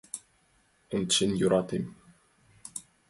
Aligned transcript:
Ончен 0.95 1.31
йӧратем. 1.39 1.83